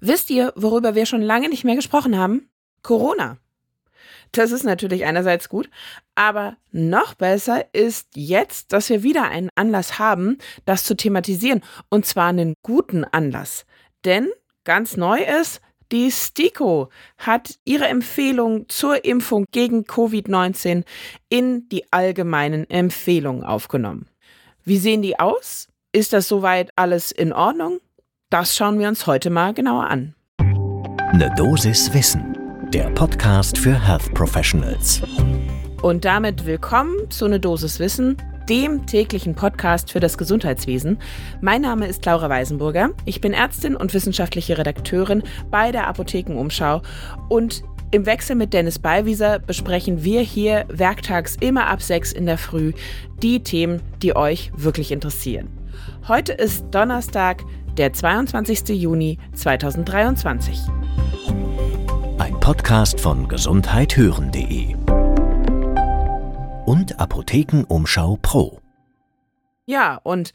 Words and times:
Wisst 0.00 0.30
ihr, 0.30 0.52
worüber 0.56 0.94
wir 0.94 1.06
schon 1.06 1.22
lange 1.22 1.48
nicht 1.48 1.64
mehr 1.64 1.76
gesprochen 1.76 2.16
haben? 2.18 2.48
Corona. 2.82 3.38
Das 4.32 4.52
ist 4.52 4.64
natürlich 4.64 5.04
einerseits 5.04 5.48
gut, 5.48 5.70
aber 6.14 6.56
noch 6.70 7.14
besser 7.14 7.64
ist 7.72 8.08
jetzt, 8.14 8.72
dass 8.72 8.90
wir 8.90 9.02
wieder 9.02 9.24
einen 9.24 9.48
Anlass 9.54 9.98
haben, 9.98 10.38
das 10.66 10.84
zu 10.84 10.94
thematisieren. 10.94 11.62
Und 11.88 12.06
zwar 12.06 12.28
einen 12.28 12.54
guten 12.62 13.04
Anlass. 13.04 13.64
Denn 14.04 14.28
ganz 14.64 14.96
neu 14.96 15.18
ist, 15.22 15.60
die 15.90 16.10
STIKO 16.10 16.90
hat 17.16 17.58
ihre 17.64 17.86
Empfehlung 17.86 18.68
zur 18.68 19.04
Impfung 19.06 19.46
gegen 19.50 19.84
Covid-19 19.84 20.84
in 21.30 21.68
die 21.70 21.90
allgemeinen 21.90 22.68
Empfehlungen 22.68 23.42
aufgenommen. 23.42 24.06
Wie 24.64 24.76
sehen 24.76 25.00
die 25.00 25.18
aus? 25.18 25.68
Ist 25.92 26.12
das 26.12 26.28
soweit 26.28 26.70
alles 26.76 27.10
in 27.10 27.32
Ordnung? 27.32 27.80
Das 28.30 28.54
schauen 28.54 28.78
wir 28.78 28.88
uns 28.88 29.06
heute 29.06 29.30
mal 29.30 29.54
genauer 29.54 29.86
an. 29.86 30.14
Ne 31.14 31.32
Dosis 31.38 31.94
Wissen, 31.94 32.36
der 32.74 32.90
Podcast 32.90 33.56
für 33.56 33.72
Health 33.72 34.12
Professionals. 34.12 35.00
Und 35.80 36.04
damit 36.04 36.44
willkommen 36.44 37.10
zu 37.10 37.26
Ne 37.26 37.40
Dosis 37.40 37.78
Wissen, 37.80 38.18
dem 38.46 38.84
täglichen 38.84 39.34
Podcast 39.34 39.90
für 39.90 40.00
das 40.00 40.18
Gesundheitswesen. 40.18 40.98
Mein 41.40 41.62
Name 41.62 41.86
ist 41.86 42.04
Laura 42.04 42.28
Weisenburger. 42.28 42.90
Ich 43.06 43.22
bin 43.22 43.32
Ärztin 43.32 43.74
und 43.74 43.94
wissenschaftliche 43.94 44.58
Redakteurin 44.58 45.22
bei 45.50 45.72
der 45.72 45.86
Apothekenumschau 45.86 46.82
und 47.30 47.62
im 47.92 48.04
Wechsel 48.04 48.36
mit 48.36 48.52
Dennis 48.52 48.78
Ballwieser 48.78 49.38
besprechen 49.38 50.04
wir 50.04 50.20
hier 50.20 50.66
werktags 50.68 51.34
immer 51.40 51.68
ab 51.68 51.80
sechs 51.80 52.12
in 52.12 52.26
der 52.26 52.36
Früh 52.36 52.74
die 53.22 53.42
Themen, 53.42 53.80
die 54.02 54.14
euch 54.14 54.52
wirklich 54.54 54.92
interessieren. 54.92 55.48
Heute 56.06 56.34
ist 56.34 56.66
Donnerstag, 56.70 57.42
der 57.78 57.92
22. 57.92 58.70
Juni 58.70 59.18
2023. 59.34 60.58
Ein 62.18 62.40
Podcast 62.40 63.00
von 63.00 63.28
gesundheithören.de 63.28 64.74
und 66.66 66.98
Apothekenumschau 66.98 68.18
Pro. 68.20 68.60
Ja, 69.64 70.00
und 70.02 70.32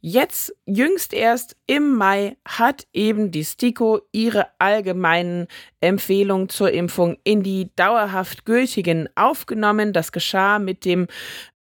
jetzt 0.00 0.54
jüngst 0.64 1.12
erst 1.12 1.56
im 1.66 1.96
Mai 1.96 2.38
hat 2.48 2.86
eben 2.94 3.30
die 3.30 3.44
STIKO 3.44 4.00
ihre 4.12 4.46
allgemeinen 4.58 5.48
Empfehlungen 5.80 6.48
zur 6.48 6.70
Impfung 6.70 7.18
in 7.24 7.42
die 7.42 7.68
dauerhaft 7.76 8.46
gültigen 8.46 9.10
aufgenommen. 9.16 9.92
Das 9.92 10.12
geschah 10.12 10.58
mit 10.58 10.86
dem 10.86 11.08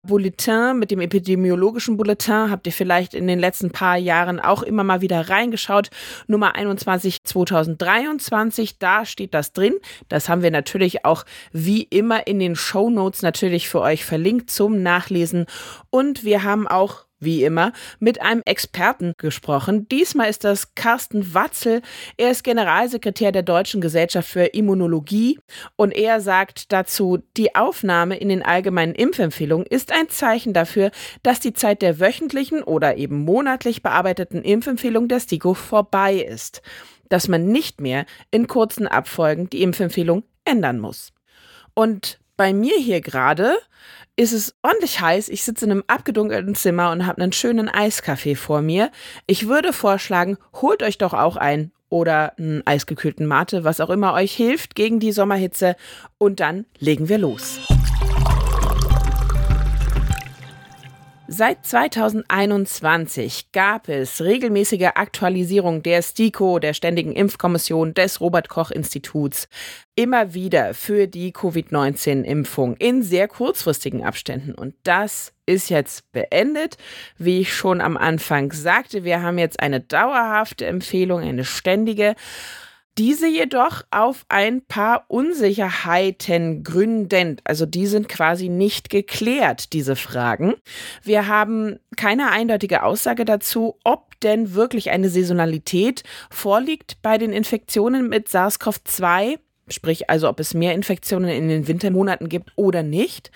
Bulletin, 0.04 0.80
mit 0.80 0.90
dem 0.90 1.00
epidemiologischen 1.00 1.96
Bulletin, 1.96 2.50
habt 2.50 2.66
ihr 2.66 2.72
vielleicht 2.72 3.14
in 3.14 3.28
den 3.28 3.38
letzten 3.38 3.70
paar 3.70 3.96
Jahren 3.96 4.40
auch 4.40 4.64
immer 4.64 4.82
mal 4.82 5.00
wieder 5.00 5.28
reingeschaut. 5.28 5.90
Nummer 6.26 6.56
21 6.56 7.22
2023, 7.22 8.78
da 8.78 9.04
steht 9.04 9.32
das 9.32 9.52
drin. 9.52 9.74
Das 10.08 10.28
haben 10.28 10.42
wir 10.42 10.50
natürlich 10.50 11.04
auch 11.04 11.24
wie 11.52 11.84
immer 11.84 12.26
in 12.26 12.40
den 12.40 12.56
Show 12.56 12.90
Notes 12.90 13.22
natürlich 13.22 13.68
für 13.68 13.80
euch 13.80 14.04
verlinkt 14.04 14.50
zum 14.50 14.82
Nachlesen. 14.82 15.46
Und 15.90 16.24
wir 16.24 16.42
haben 16.42 16.66
auch 16.66 17.04
wie 17.22 17.44
immer, 17.44 17.72
mit 17.98 18.20
einem 18.20 18.42
Experten 18.44 19.14
gesprochen. 19.16 19.88
Diesmal 19.88 20.28
ist 20.28 20.44
das 20.44 20.74
Carsten 20.74 21.34
Watzel. 21.34 21.82
Er 22.16 22.30
ist 22.30 22.44
Generalsekretär 22.44 23.32
der 23.32 23.42
Deutschen 23.42 23.80
Gesellschaft 23.80 24.28
für 24.28 24.44
Immunologie 24.44 25.38
und 25.76 25.92
er 25.92 26.20
sagt 26.20 26.72
dazu, 26.72 27.18
die 27.36 27.54
Aufnahme 27.54 28.16
in 28.16 28.28
den 28.28 28.42
allgemeinen 28.42 28.94
Impfempfehlungen 28.94 29.66
ist 29.66 29.92
ein 29.92 30.08
Zeichen 30.08 30.52
dafür, 30.52 30.90
dass 31.22 31.40
die 31.40 31.52
Zeit 31.52 31.82
der 31.82 32.00
wöchentlichen 32.00 32.62
oder 32.62 32.96
eben 32.96 33.24
monatlich 33.24 33.82
bearbeiteten 33.82 34.42
Impfempfehlung 34.42 35.08
der 35.08 35.20
STIKO 35.20 35.54
vorbei 35.54 36.16
ist. 36.16 36.62
Dass 37.08 37.28
man 37.28 37.46
nicht 37.48 37.80
mehr 37.80 38.06
in 38.30 38.46
kurzen 38.46 38.86
Abfolgen 38.86 39.50
die 39.50 39.62
Impfempfehlung 39.62 40.24
ändern 40.44 40.80
muss. 40.80 41.12
Und 41.74 42.18
bei 42.36 42.52
mir 42.52 42.76
hier 42.76 43.00
gerade 43.00 43.56
ist 44.16 44.32
es 44.32 44.54
ordentlich 44.62 45.00
heiß. 45.00 45.28
Ich 45.28 45.42
sitze 45.42 45.64
in 45.64 45.70
einem 45.70 45.84
abgedunkelten 45.86 46.54
Zimmer 46.54 46.90
und 46.90 47.06
habe 47.06 47.22
einen 47.22 47.32
schönen 47.32 47.68
Eiskaffee 47.68 48.34
vor 48.34 48.60
mir. 48.60 48.90
Ich 49.26 49.48
würde 49.48 49.72
vorschlagen, 49.72 50.36
holt 50.60 50.82
euch 50.82 50.98
doch 50.98 51.14
auch 51.14 51.36
ein 51.36 51.72
oder 51.88 52.38
einen 52.38 52.66
eisgekühlten 52.66 53.26
Mate, 53.26 53.64
was 53.64 53.80
auch 53.80 53.90
immer 53.90 54.14
euch 54.14 54.32
hilft 54.32 54.74
gegen 54.74 55.00
die 55.00 55.12
Sommerhitze. 55.12 55.76
Und 56.18 56.40
dann 56.40 56.66
legen 56.78 57.08
wir 57.08 57.18
los. 57.18 57.60
Seit 61.34 61.64
2021 61.64 63.52
gab 63.52 63.88
es 63.88 64.20
regelmäßige 64.20 64.90
Aktualisierung 64.96 65.82
der 65.82 66.02
STIKO, 66.02 66.58
der 66.58 66.74
Ständigen 66.74 67.12
Impfkommission 67.12 67.94
des 67.94 68.20
Robert 68.20 68.50
Koch 68.50 68.70
Instituts, 68.70 69.48
immer 69.94 70.34
wieder 70.34 70.74
für 70.74 71.06
die 71.06 71.32
Covid-19-Impfung 71.32 72.76
in 72.76 73.02
sehr 73.02 73.28
kurzfristigen 73.28 74.04
Abständen. 74.04 74.52
Und 74.54 74.74
das 74.82 75.32
ist 75.46 75.70
jetzt 75.70 76.12
beendet. 76.12 76.76
Wie 77.16 77.40
ich 77.40 77.54
schon 77.54 77.80
am 77.80 77.96
Anfang 77.96 78.52
sagte, 78.52 79.02
wir 79.02 79.22
haben 79.22 79.38
jetzt 79.38 79.58
eine 79.58 79.80
dauerhafte 79.80 80.66
Empfehlung, 80.66 81.22
eine 81.22 81.46
ständige. 81.46 82.14
Diese 82.98 83.26
jedoch 83.26 83.82
auf 83.90 84.26
ein 84.28 84.60
paar 84.60 85.06
Unsicherheiten 85.08 86.62
gründend. 86.62 87.40
Also 87.44 87.64
die 87.64 87.86
sind 87.86 88.08
quasi 88.08 88.50
nicht 88.50 88.90
geklärt, 88.90 89.72
diese 89.72 89.96
Fragen. 89.96 90.54
Wir 91.02 91.26
haben 91.26 91.78
keine 91.96 92.30
eindeutige 92.30 92.82
Aussage 92.82 93.24
dazu, 93.24 93.78
ob 93.82 94.20
denn 94.20 94.54
wirklich 94.54 94.90
eine 94.90 95.08
Saisonalität 95.08 96.04
vorliegt 96.30 97.00
bei 97.00 97.16
den 97.16 97.32
Infektionen 97.32 98.08
mit 98.08 98.28
SARS-CoV-2 98.28 99.38
sprich 99.68 100.10
also 100.10 100.28
ob 100.28 100.40
es 100.40 100.54
mehr 100.54 100.74
Infektionen 100.74 101.30
in 101.30 101.48
den 101.48 101.66
Wintermonaten 101.66 102.28
gibt 102.28 102.52
oder 102.56 102.82
nicht. 102.82 103.30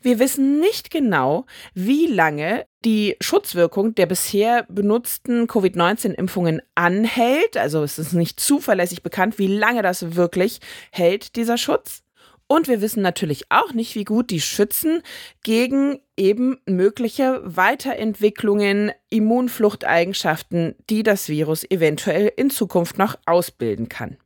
Wir 0.00 0.18
wissen 0.18 0.60
nicht 0.60 0.90
genau, 0.90 1.46
wie 1.74 2.06
lange 2.06 2.64
die 2.84 3.16
Schutzwirkung 3.20 3.94
der 3.94 4.06
bisher 4.06 4.64
benutzten 4.68 5.46
Covid-19-Impfungen 5.46 6.60
anhält. 6.74 7.56
Also 7.56 7.82
es 7.82 7.98
ist 7.98 8.12
nicht 8.12 8.40
zuverlässig 8.40 9.02
bekannt, 9.02 9.38
wie 9.38 9.46
lange 9.46 9.82
das 9.82 10.16
wirklich 10.16 10.60
hält, 10.90 11.36
dieser 11.36 11.56
Schutz. 11.56 12.02
Und 12.46 12.68
wir 12.68 12.82
wissen 12.82 13.02
natürlich 13.02 13.50
auch 13.50 13.72
nicht, 13.72 13.94
wie 13.94 14.04
gut 14.04 14.30
die 14.30 14.40
schützen 14.40 15.02
gegen 15.42 15.98
eben 16.16 16.58
mögliche 16.66 17.40
Weiterentwicklungen, 17.42 18.92
Immunfluchteigenschaften, 19.08 20.74
die 20.90 21.02
das 21.02 21.28
Virus 21.28 21.64
eventuell 21.70 22.30
in 22.36 22.50
Zukunft 22.50 22.98
noch 22.98 23.16
ausbilden 23.24 23.88
kann. 23.88 24.18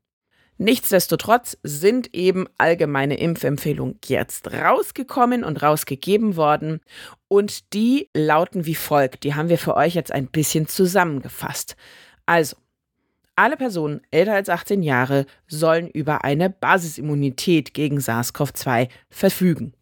Nichtsdestotrotz 0.60 1.56
sind 1.62 2.14
eben 2.14 2.46
allgemeine 2.58 3.16
Impfempfehlungen 3.16 3.98
jetzt 4.06 4.52
rausgekommen 4.52 5.44
und 5.44 5.62
rausgegeben 5.62 6.34
worden 6.34 6.80
und 7.28 7.72
die 7.74 8.10
lauten 8.12 8.66
wie 8.66 8.74
folgt. 8.74 9.22
Die 9.22 9.36
haben 9.36 9.48
wir 9.48 9.58
für 9.58 9.76
euch 9.76 9.94
jetzt 9.94 10.10
ein 10.10 10.26
bisschen 10.26 10.66
zusammengefasst. 10.66 11.76
Also, 12.26 12.56
alle 13.36 13.56
Personen 13.56 14.00
älter 14.10 14.34
als 14.34 14.48
18 14.48 14.82
Jahre 14.82 15.26
sollen 15.46 15.88
über 15.88 16.24
eine 16.24 16.50
Basisimmunität 16.50 17.72
gegen 17.72 17.98
SARS-CoV-2 17.98 18.88
verfügen. 19.10 19.74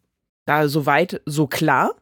Da 0.45 0.67
soweit 0.67 1.21
so 1.25 1.47
klar. 1.47 1.95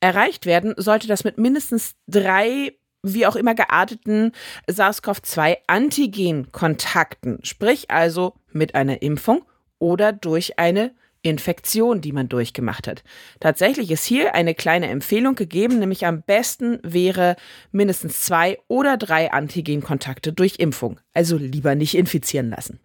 Erreicht 0.00 0.44
werden 0.44 0.74
sollte 0.76 1.08
das 1.08 1.24
mit 1.24 1.38
mindestens 1.38 1.94
drei 2.06 2.77
wie 3.02 3.26
auch 3.26 3.36
immer 3.36 3.54
gearteten 3.54 4.32
SARS-CoV-2-Antigen-Kontakten, 4.66 7.40
sprich 7.42 7.90
also 7.90 8.34
mit 8.52 8.74
einer 8.74 9.02
Impfung 9.02 9.44
oder 9.78 10.12
durch 10.12 10.58
eine 10.58 10.92
Infektion, 11.22 12.00
die 12.00 12.12
man 12.12 12.28
durchgemacht 12.28 12.86
hat. 12.86 13.02
Tatsächlich 13.40 13.90
ist 13.90 14.04
hier 14.04 14.34
eine 14.34 14.54
kleine 14.54 14.88
Empfehlung 14.88 15.34
gegeben, 15.34 15.78
nämlich 15.78 16.06
am 16.06 16.22
besten 16.22 16.78
wäre 16.82 17.36
mindestens 17.72 18.22
zwei 18.22 18.58
oder 18.68 18.96
drei 18.96 19.32
Antigenkontakte 19.32 20.32
durch 20.32 20.56
Impfung. 20.58 21.00
Also 21.12 21.36
lieber 21.36 21.74
nicht 21.74 21.96
infizieren 21.96 22.50
lassen. 22.50 22.80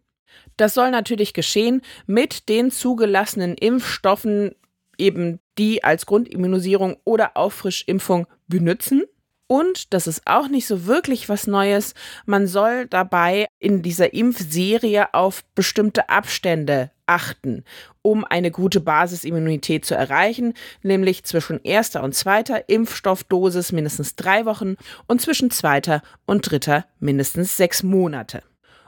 Das 0.58 0.74
soll 0.74 0.92
natürlich 0.92 1.34
geschehen 1.34 1.82
mit 2.06 2.50
den 2.50 2.72
zugelassenen 2.72 3.56
Impfstoffen, 3.56 4.56
eben 4.98 5.40
die 5.58 5.84
als 5.84 6.06
Grundimmunisierung 6.06 6.98
oder 7.04 7.38
Auffrischimpfung 7.38 8.28
benützen. 8.48 9.04
Und 9.48 9.94
das 9.94 10.08
ist 10.08 10.22
auch 10.26 10.48
nicht 10.48 10.66
so 10.66 10.86
wirklich 10.86 11.30
was 11.30 11.48
Neues. 11.48 11.94
Man 12.26 12.48
soll 12.48 12.88
dabei 12.88 13.48
in 13.60 13.82
dieser 13.82 14.14
Impfserie 14.14 15.14
auf 15.14 15.44
bestimmte 15.54 16.10
Abstände 16.10 16.92
achten, 17.06 17.64
um 18.02 18.24
eine 18.24 18.52
gute 18.52 18.80
Basisimmunität 18.80 19.86
zu 19.86 19.96
erreichen, 19.96 20.54
nämlich 20.82 21.24
zwischen 21.26 21.60
erster 21.64 22.04
und 22.04 22.16
zweiter 22.16 22.70
Impfstoffdosis 22.70 23.72
mindestens 23.74 24.16
drei 24.16 24.46
Wochen 24.46 24.76
und 25.08 25.22
zwischen 25.22 25.52
zweiter 25.52 26.02
und 26.26 26.50
dritter 26.50 26.86
mindestens 27.00 27.58
sechs 27.58 27.84
Monate. 27.84 28.44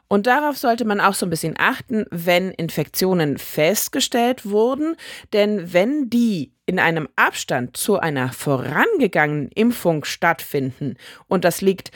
Und 0.07 0.27
darauf 0.27 0.57
sollte 0.57 0.85
man 0.85 1.01
auch 1.01 1.13
so 1.15 1.25
ein 1.25 1.31
bisschen 1.31 1.55
achten, 1.57 2.05
wenn 2.11 2.51
Infektionen 2.51 3.37
festgestellt 3.37 4.45
wurden, 4.45 4.95
denn 5.33 5.73
wenn 5.73 6.09
die 6.09 6.51
in 6.67 6.79
einem 6.79 7.09
Abstand 7.15 7.77
zu 7.77 7.99
einer 7.99 8.31
vorangegangenen 8.31 9.49
Impfung 9.49 10.05
stattfinden 10.05 10.95
und 11.27 11.43
das 11.43 11.61
liegt 11.61 11.91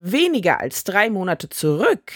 weniger 0.00 0.60
als 0.60 0.84
drei 0.84 1.08
Monate 1.08 1.48
zurück, 1.48 2.12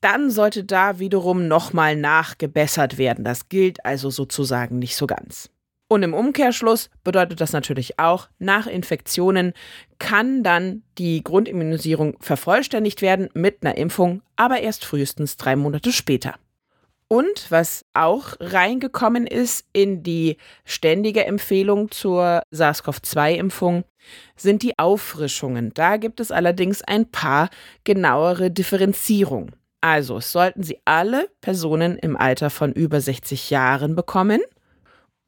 dann 0.00 0.30
sollte 0.30 0.64
da 0.64 0.98
wiederum 0.98 1.46
nochmal 1.46 1.94
nachgebessert 1.96 2.96
werden. 2.96 3.24
Das 3.24 3.48
gilt 3.50 3.84
also 3.84 4.08
sozusagen 4.08 4.78
nicht 4.78 4.96
so 4.96 5.06
ganz. 5.06 5.50
Und 5.92 6.04
im 6.04 6.14
Umkehrschluss 6.14 6.88
bedeutet 7.02 7.40
das 7.40 7.52
natürlich 7.52 7.98
auch, 7.98 8.28
nach 8.38 8.68
Infektionen 8.68 9.54
kann 9.98 10.44
dann 10.44 10.84
die 10.98 11.24
Grundimmunisierung 11.24 12.16
vervollständigt 12.20 13.02
werden 13.02 13.28
mit 13.34 13.58
einer 13.60 13.76
Impfung, 13.76 14.22
aber 14.36 14.60
erst 14.60 14.84
frühestens 14.84 15.36
drei 15.36 15.56
Monate 15.56 15.90
später. 15.90 16.36
Und 17.08 17.50
was 17.50 17.84
auch 17.92 18.34
reingekommen 18.38 19.26
ist 19.26 19.66
in 19.72 20.04
die 20.04 20.36
ständige 20.64 21.24
Empfehlung 21.24 21.90
zur 21.90 22.44
SARS-CoV-2-Impfung, 22.52 23.82
sind 24.36 24.62
die 24.62 24.78
Auffrischungen. 24.78 25.74
Da 25.74 25.96
gibt 25.96 26.20
es 26.20 26.30
allerdings 26.30 26.82
ein 26.82 27.10
paar 27.10 27.50
genauere 27.82 28.52
Differenzierungen. 28.52 29.56
Also 29.80 30.20
sollten 30.20 30.62
sie 30.62 30.78
alle 30.84 31.28
Personen 31.40 31.98
im 31.98 32.16
Alter 32.16 32.48
von 32.48 32.72
über 32.72 33.00
60 33.00 33.50
Jahren 33.50 33.96
bekommen 33.96 34.40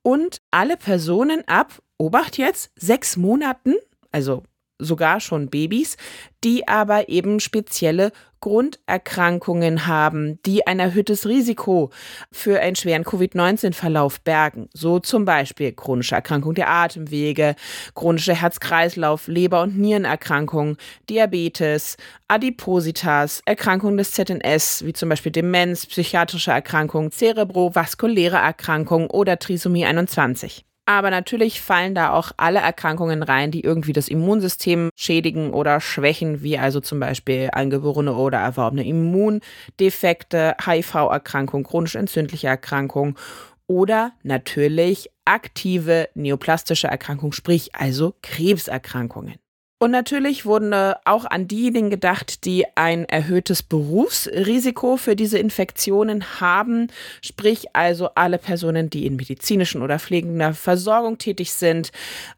und 0.02 0.38
alle 0.50 0.76
Personen 0.76 1.46
ab, 1.46 1.82
Obacht 1.98 2.38
jetzt, 2.38 2.70
sechs 2.76 3.16
Monaten, 3.16 3.74
also 4.10 4.42
sogar 4.82 5.20
schon 5.20 5.48
Babys, 5.48 5.96
die 6.44 6.66
aber 6.68 7.08
eben 7.08 7.40
spezielle 7.40 8.12
Grunderkrankungen 8.42 9.86
haben, 9.86 10.42
die 10.44 10.66
ein 10.66 10.80
erhöhtes 10.80 11.26
Risiko 11.26 11.90
für 12.32 12.60
einen 12.60 12.74
schweren 12.74 13.04
Covid-19-Verlauf 13.04 14.20
bergen. 14.20 14.68
So 14.74 14.98
zum 14.98 15.24
Beispiel 15.24 15.72
chronische 15.72 16.16
Erkrankung 16.16 16.54
der 16.54 16.68
Atemwege, 16.68 17.54
chronische 17.94 18.34
Herz-Kreislauf, 18.34 19.28
Leber- 19.28 19.62
und 19.62 19.78
Nierenerkrankungen, 19.78 20.76
Diabetes, 21.08 21.96
Adipositas, 22.26 23.42
Erkrankungen 23.46 23.96
des 23.96 24.10
ZNS, 24.10 24.84
wie 24.84 24.92
zum 24.92 25.08
Beispiel 25.08 25.32
Demenz, 25.32 25.86
psychiatrische 25.86 26.50
Erkrankungen, 26.50 27.12
zerebrovaskuläre 27.12 28.36
Erkrankungen 28.36 29.08
oder 29.08 29.38
Trisomie 29.38 29.86
21. 29.86 30.64
Aber 30.92 31.10
natürlich 31.10 31.62
fallen 31.62 31.94
da 31.94 32.12
auch 32.12 32.32
alle 32.36 32.58
Erkrankungen 32.58 33.22
rein, 33.22 33.50
die 33.50 33.62
irgendwie 33.62 33.94
das 33.94 34.08
Immunsystem 34.08 34.90
schädigen 34.94 35.54
oder 35.54 35.80
schwächen, 35.80 36.42
wie 36.42 36.58
also 36.58 36.80
zum 36.80 37.00
Beispiel 37.00 37.48
angeborene 37.50 38.12
oder 38.12 38.36
erworbene 38.36 38.84
Immundefekte, 38.84 40.54
HIV-Erkrankung, 40.62 41.64
chronisch 41.64 41.94
entzündliche 41.94 42.48
Erkrankung 42.48 43.18
oder 43.66 44.12
natürlich 44.22 45.08
aktive 45.24 46.10
neoplastische 46.14 46.88
Erkrankung, 46.88 47.32
sprich 47.32 47.74
also 47.74 48.12
Krebserkrankungen. 48.20 49.41
Und 49.82 49.90
natürlich 49.90 50.46
wurden 50.46 50.72
auch 51.04 51.24
an 51.24 51.48
diejenigen 51.48 51.90
gedacht, 51.90 52.44
die 52.44 52.66
ein 52.76 53.04
erhöhtes 53.04 53.64
Berufsrisiko 53.64 54.96
für 54.96 55.16
diese 55.16 55.40
Infektionen 55.40 56.40
haben, 56.40 56.86
sprich 57.20 57.66
also 57.72 58.10
alle 58.14 58.38
Personen, 58.38 58.90
die 58.90 59.06
in 59.06 59.16
medizinischen 59.16 59.82
oder 59.82 59.98
pflegender 59.98 60.54
Versorgung 60.54 61.18
tätig 61.18 61.52
sind, 61.52 61.90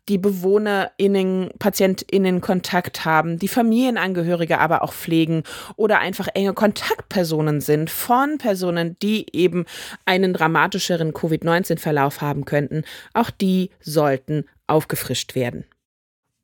die 0.09 0.17
BewohnerInnen, 0.17 1.51
PatientInnen 1.59 2.41
Kontakt 2.41 3.05
haben, 3.05 3.39
die 3.39 3.49
Familienangehörige 3.49 4.59
aber 4.59 4.83
auch 4.83 4.95
pflegen 4.95 5.43
oder 5.77 5.99
einfach 5.99 6.29
enge 6.33 6.55
Kontaktpersonen 6.55 7.61
sind 7.61 7.91
von 7.91 8.39
Personen, 8.39 8.97
die 9.03 9.27
eben 9.35 9.67
einen 10.07 10.33
dramatischeren 10.33 11.13
Covid-19-Verlauf 11.13 12.23
haben 12.23 12.47
könnten. 12.47 12.85
Auch 13.13 13.29
die 13.29 13.69
sollten 13.81 14.47
aufgefrischt 14.67 15.35
werden. 15.35 15.67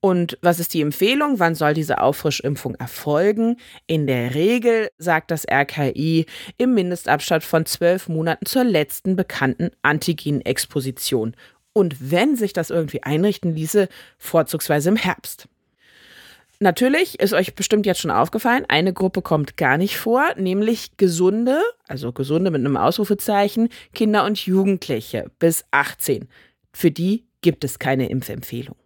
Und 0.00 0.38
was 0.40 0.60
ist 0.60 0.72
die 0.72 0.80
Empfehlung? 0.80 1.38
Wann 1.38 1.54
soll 1.54 1.74
diese 1.74 2.00
Auffrischimpfung 2.00 2.74
erfolgen? 2.76 3.56
In 3.86 4.06
der 4.06 4.34
Regel 4.34 4.88
sagt 4.96 5.30
das 5.30 5.46
RKI 5.46 6.24
im 6.56 6.74
Mindestabstand 6.74 7.44
von 7.44 7.66
zwölf 7.66 8.08
Monaten 8.08 8.46
zur 8.46 8.64
letzten 8.64 9.14
bekannten 9.14 9.70
Antigenexposition. 9.82 11.36
Und 11.74 12.10
wenn 12.10 12.34
sich 12.34 12.54
das 12.54 12.70
irgendwie 12.70 13.02
einrichten 13.02 13.54
ließe, 13.54 13.88
vorzugsweise 14.18 14.88
im 14.88 14.96
Herbst. 14.96 15.48
Natürlich 16.62 17.20
ist 17.20 17.32
euch 17.32 17.54
bestimmt 17.54 17.86
jetzt 17.86 18.00
schon 18.00 18.10
aufgefallen, 18.10 18.66
eine 18.68 18.92
Gruppe 18.92 19.22
kommt 19.22 19.56
gar 19.56 19.78
nicht 19.78 19.96
vor, 19.96 20.34
nämlich 20.36 20.98
gesunde, 20.98 21.58
also 21.88 22.12
gesunde 22.12 22.50
mit 22.50 22.60
einem 22.60 22.76
Ausrufezeichen, 22.76 23.70
Kinder 23.94 24.24
und 24.24 24.44
Jugendliche 24.44 25.30
bis 25.38 25.64
18. 25.70 26.28
Für 26.72 26.90
die 26.90 27.24
gibt 27.40 27.64
es 27.64 27.78
keine 27.78 28.10
Impfempfehlung. 28.10 28.76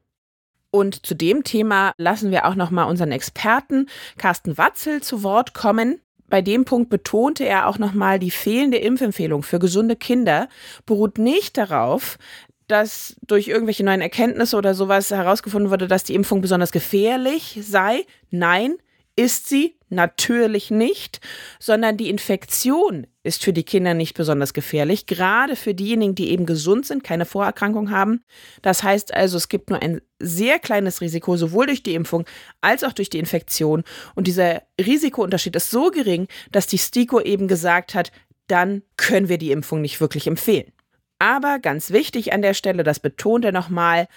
Und 0.75 1.06
zu 1.06 1.15
dem 1.15 1.44
Thema 1.44 1.93
lassen 1.99 2.32
wir 2.32 2.47
auch 2.47 2.56
nochmal 2.56 2.91
unseren 2.91 3.12
Experten 3.12 3.87
Carsten 4.19 4.59
Watzel 4.59 5.05
zu 5.05 5.23
Wort 5.23 5.55
kommen. 5.55 6.00
Bei 6.26 6.43
dem 6.43 6.65
Punkt 6.65 6.91
betonte 6.91 7.44
er 7.44 7.69
auch 7.69 7.79
nochmal, 7.79 8.19
die 8.19 8.32
fehlende 8.32 8.79
Impfempfehlung 8.79 9.44
für 9.44 9.61
gesunde 9.61 9.94
Kinder 9.94 10.49
beruht 10.85 11.19
nicht 11.19 11.56
darauf, 11.59 12.19
dass 12.67 13.15
durch 13.25 13.47
irgendwelche 13.47 13.85
neuen 13.85 14.00
Erkenntnisse 14.00 14.56
oder 14.56 14.75
sowas 14.75 15.12
herausgefunden 15.12 15.71
wurde, 15.71 15.87
dass 15.87 16.03
die 16.03 16.17
Impfung 16.17 16.41
besonders 16.41 16.73
gefährlich 16.73 17.61
sei. 17.62 18.05
Nein, 18.31 18.75
ist 19.15 19.49
sie 19.49 19.76
natürlich 19.94 20.70
nicht, 20.70 21.20
sondern 21.58 21.96
die 21.96 22.11
Infektion 22.11 23.06
ist 23.23 23.43
für 23.43 23.52
die 23.52 23.62
Kinder 23.62 23.94
nicht 23.94 24.14
besonders 24.14 24.52
gefährlich, 24.52 25.06
gerade 25.06 25.56
für 25.56 25.75
diejenigen, 25.75 26.14
die 26.14 26.31
eben 26.31 26.44
gesund 26.44 26.87
sind, 26.87 27.02
keine 27.02 27.25
Vorerkrankung 27.25 27.91
haben. 27.91 28.23
Das 28.61 28.82
heißt 28.82 29.14
also, 29.14 29.37
es 29.37 29.49
gibt 29.49 29.70
nur 29.70 29.81
ein 29.81 30.00
sehr 30.19 30.58
kleines 30.58 31.00
Risiko, 31.00 31.37
sowohl 31.37 31.67
durch 31.67 31.82
die 31.82 31.94
Impfung 31.94 32.26
als 32.61 32.85
auch 32.85 32.93
durch 32.93 33.11
die 33.11 33.19
Infektion. 33.19 33.82
Und 34.14 34.26
dieser 34.26 34.62
Risikounterschied 34.79 35.56
ist 35.56 35.70
so 35.70 35.91
gering, 35.91 36.29
dass 36.52 36.67
die 36.67 36.79
STIKO 36.79 37.20
eben 37.20 37.49
gesagt 37.49 37.94
hat, 37.94 38.12
dann 38.47 38.82
können 38.97 39.29
wir 39.29 39.38
die 39.38 39.52
Impfung 39.52 39.81
nicht 39.81 40.00
wirklich 40.00 40.26
empfehlen. 40.26 40.70
Aber 41.19 41.58
ganz 41.58 41.90
wichtig 41.90 42.32
an 42.32 42.43
der 42.43 42.52
Stelle, 42.52 42.82
das 42.82 43.00
betont 43.00 43.44
er 43.44 43.52
nochmal, 43.52 44.08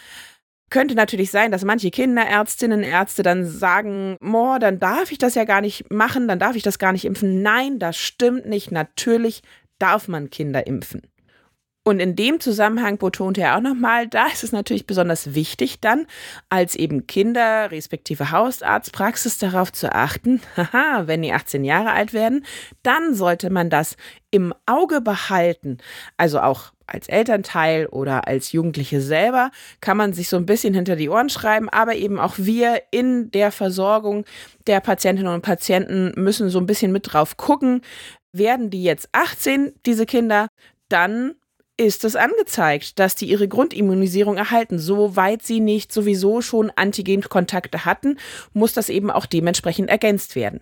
könnte 0.69 0.95
natürlich 0.95 1.31
sein, 1.31 1.51
dass 1.51 1.63
manche 1.63 1.91
Kinderärztinnen, 1.91 2.83
Ärzte 2.83 3.23
dann 3.23 3.45
sagen, 3.45 4.17
Moh, 4.19 4.57
dann 4.59 4.79
darf 4.79 5.11
ich 5.11 5.17
das 5.17 5.35
ja 5.35 5.45
gar 5.45 5.61
nicht 5.61 5.91
machen, 5.91 6.27
dann 6.27 6.39
darf 6.39 6.55
ich 6.55 6.63
das 6.63 6.79
gar 6.79 6.91
nicht 6.91 7.05
impfen. 7.05 7.41
Nein, 7.41 7.79
das 7.79 7.97
stimmt 7.97 8.45
nicht. 8.45 8.71
Natürlich 8.71 9.41
darf 9.79 10.07
man 10.07 10.29
Kinder 10.29 10.67
impfen. 10.67 11.01
Und 11.87 12.01
in 12.01 12.17
dem 12.17 12.41
Zusammenhang 12.41 12.97
betonte 12.97 13.39
er 13.39 13.55
auch 13.55 13.61
nochmal, 13.61 14.09
da 14.09 14.25
ist 14.25 14.43
es 14.43 14.51
natürlich 14.51 14.87
besonders 14.87 15.35
wichtig, 15.35 15.79
dann 15.79 16.05
als 16.49 16.75
eben 16.75 17.07
Kinder 17.07 17.71
respektive 17.71 18.29
Hausarztpraxis 18.29 19.37
darauf 19.37 19.71
zu 19.71 19.95
achten, 19.95 20.41
haha, 20.57 21.07
wenn 21.07 21.21
die 21.21 21.31
18 21.31 21.63
Jahre 21.63 21.91
alt 21.91 22.11
werden, 22.11 22.45
dann 22.83 23.15
sollte 23.15 23.49
man 23.49 23.69
das 23.69 23.95
im 24.31 24.53
Auge 24.65 24.99
behalten. 24.99 25.77
Also 26.17 26.41
auch 26.41 26.73
als 26.87 27.07
Elternteil 27.07 27.85
oder 27.85 28.27
als 28.27 28.51
Jugendliche 28.51 28.99
selber 28.99 29.49
kann 29.79 29.95
man 29.95 30.11
sich 30.11 30.27
so 30.27 30.35
ein 30.35 30.45
bisschen 30.45 30.73
hinter 30.73 30.97
die 30.97 31.07
Ohren 31.07 31.29
schreiben, 31.29 31.69
aber 31.69 31.95
eben 31.95 32.19
auch 32.19 32.33
wir 32.35 32.81
in 32.91 33.31
der 33.31 33.53
Versorgung 33.53 34.25
der 34.67 34.81
Patientinnen 34.81 35.33
und 35.33 35.41
Patienten 35.41 36.11
müssen 36.17 36.49
so 36.49 36.59
ein 36.59 36.65
bisschen 36.65 36.91
mit 36.91 37.13
drauf 37.13 37.37
gucken. 37.37 37.79
Werden 38.33 38.71
die 38.71 38.83
jetzt 38.83 39.07
18, 39.13 39.71
diese 39.85 40.06
Kinder, 40.06 40.49
dann 40.89 41.35
ist 41.77 42.03
es 42.03 42.15
angezeigt, 42.15 42.99
dass 42.99 43.15
die 43.15 43.29
ihre 43.29 43.47
Grundimmunisierung 43.47 44.37
erhalten. 44.37 44.79
Soweit 44.79 45.43
sie 45.43 45.59
nicht 45.59 45.93
sowieso 45.93 46.41
schon 46.41 46.71
Antigenkontakte 46.75 47.85
hatten, 47.85 48.17
muss 48.53 48.73
das 48.73 48.89
eben 48.89 49.11
auch 49.11 49.27
dementsprechend 49.27 49.89
ergänzt 49.89 50.35
werden. 50.35 50.59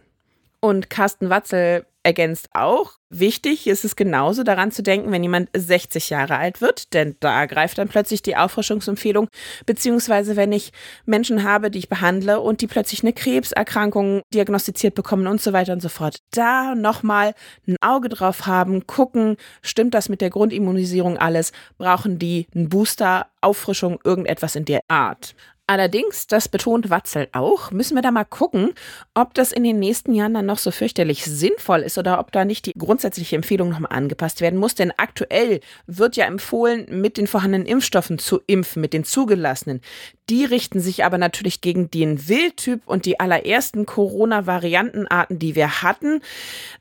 Und 0.60 0.90
Carsten 0.90 1.30
Watzel 1.30 1.86
ergänzt 2.06 2.50
auch, 2.54 2.94
wichtig 3.10 3.66
ist 3.66 3.84
es 3.84 3.96
genauso 3.96 4.44
daran 4.44 4.72
zu 4.72 4.84
denken, 4.84 5.12
wenn 5.12 5.24
jemand 5.24 5.50
60 5.56 6.12
Jahre 6.12 6.38
alt 6.38 6.62
wird, 6.62 6.94
denn 6.94 7.16
da 7.20 7.46
greift 7.48 7.80
dann 7.80 7.88
plötzlich 7.88 8.22
die 8.22 8.38
Auffrischungsempfehlung, 8.38 9.28
beziehungsweise 9.66 10.36
wenn 10.36 10.52
ich 10.52 10.72
Menschen 11.06 11.44
habe, 11.44 11.72
die 11.72 11.80
ich 11.80 11.90
behandle 11.90 12.40
und 12.42 12.62
die 12.62 12.68
plötzlich 12.68 13.02
eine 13.02 13.14
Krebserkrankung 13.14 14.22
diagnostiziert 14.34 14.94
bekommen 14.94 15.26
und 15.26 15.42
so 15.42 15.52
weiter 15.52 15.74
und 15.74 15.82
so 15.82 15.90
fort. 15.90 16.20
Da 16.32 16.76
nochmal 16.76 17.34
ein 17.68 17.78
Auge 17.82 18.10
drauf 18.10 18.46
haben, 18.46 18.86
gucken, 18.86 19.38
stimmt 19.64 19.96
das 19.96 20.08
mit 20.08 20.22
der 20.22 20.30
Grundimmunisierung 20.30 21.18
alles? 21.18 21.52
Brauchen 21.78 22.20
die 22.20 22.46
einen 22.54 22.70
Booster, 22.70 23.28
Auffrischung, 23.42 24.00
irgendetwas 24.04 24.56
in 24.56 24.66
der 24.66 24.82
Art? 24.88 25.36
Allerdings, 25.68 26.28
das 26.28 26.48
betont 26.48 26.92
Watzel 26.92 27.28
auch, 27.32 27.72
müssen 27.72 27.96
wir 27.96 28.04
da 28.04 28.12
mal 28.12 28.24
gucken, 28.24 28.74
ob 29.16 29.34
das 29.34 29.52
in 29.52 29.64
den 29.64 29.80
nächsten 29.80 30.14
Jahren 30.14 30.36
dann 30.36 30.46
noch 30.46 30.60
so 30.60 30.70
fürchterlich 30.70 31.26
sinnvoll 31.26 31.80
ist 31.80 31.98
oder 31.98 32.20
ob 32.20 32.32
da 32.32 32.46
nicht 32.46 32.68
die 32.68 32.74
grundsätzliche 32.78 33.36
Empfehlung 33.36 33.70
nochmal 33.70 33.92
angepasst 33.92 34.42
werden 34.42 34.60
muss. 34.60 34.76
Denn 34.76 34.94
aktuell 34.96 35.62
wird 35.88 36.18
ja 36.18 36.26
empfohlen, 36.26 36.86
mit 37.02 37.18
den 37.18 37.26
vorhandenen 37.26 37.66
Impfstoffen 37.66 38.20
zu 38.20 38.42
impfen, 38.46 38.80
mit 38.80 38.94
den 38.94 39.06
zugelassenen. 39.06 39.82
Die 40.30 40.44
richten 40.46 40.80
sich 40.80 41.06
aber 41.06 41.20
natürlich 41.20 41.62
gegen 41.62 41.92
den 41.92 42.28
Wildtyp 42.28 42.82
und 42.86 43.06
die 43.06 43.20
allerersten 43.20 43.86
Corona-Variantenarten, 43.86 45.38
die 45.38 45.56
wir 45.56 45.84
hatten 45.84 46.22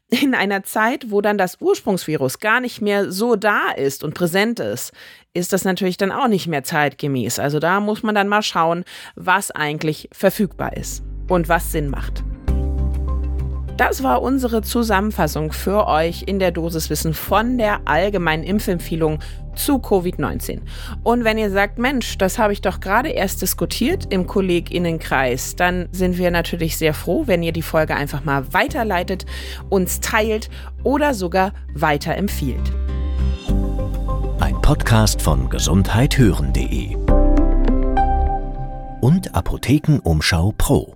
in 0.08 0.34
einer 0.34 0.62
Zeit, 0.62 1.10
wo 1.10 1.20
dann 1.20 1.36
das 1.36 1.60
Ursprungsvirus 1.60 2.38
gar 2.38 2.60
nicht 2.60 2.80
mehr 2.80 3.12
so 3.12 3.36
da 3.36 3.70
ist 3.76 4.02
und 4.02 4.14
präsent 4.14 4.60
ist, 4.60 4.92
ist 5.34 5.52
das 5.52 5.64
natürlich 5.64 5.98
dann 5.98 6.12
auch 6.12 6.28
nicht 6.28 6.46
mehr 6.46 6.64
zeitgemäß. 6.64 7.38
Also 7.38 7.58
da 7.58 7.80
muss 7.80 8.02
man 8.02 8.14
dann 8.14 8.28
mal 8.28 8.42
schauen, 8.42 8.84
was 9.14 9.50
eigentlich 9.50 10.08
verfügbar 10.12 10.76
ist 10.76 11.02
und 11.28 11.48
was 11.48 11.70
Sinn 11.72 11.90
macht. 11.90 12.24
Das 13.76 14.04
war 14.04 14.23
unsere 14.23 14.62
Zusammenfassung 14.62 15.50
für 15.52 15.88
euch 15.88 16.23
in 16.26 16.38
der 16.38 16.52
Dosiswissen 16.52 17.12
von 17.12 17.59
der 17.59 17.81
allgemeinen 17.87 18.45
Impfempfehlung 18.45 19.19
zu 19.57 19.78
Covid-19. 19.78 20.61
Und 21.02 21.25
wenn 21.25 21.38
ihr 21.38 21.50
sagt, 21.50 21.78
Mensch, 21.78 22.16
das 22.19 22.38
habe 22.38 22.52
ich 22.52 22.61
doch 22.61 22.78
gerade 22.78 23.09
erst 23.09 23.43
diskutiert 23.43 24.12
im 24.12 24.28
Kolleginnenkreis, 24.28 25.57
dann 25.57 25.88
sind 25.90 26.19
wir 26.19 26.31
natürlich 26.31 26.76
sehr 26.76 26.95
froh, 26.95 27.25
wenn 27.26 27.43
ihr 27.43 27.52
die 27.52 27.62
Folge 27.62 27.97
einfach 27.97 28.25
mal 28.25 28.52
weiterleitet, 28.52 29.26
uns 29.71 29.99
teilt 29.99 30.50
oder 30.85 31.12
sogar 31.12 31.52
weiterempfiehlt. 31.75 32.73
Ein 34.38 34.61
Podcast 34.62 35.21
von 35.21 35.50
gesundheithören.de 35.50 36.97
und 39.00 39.35
Apothekenumschau 39.35 40.54
Pro. 40.57 40.93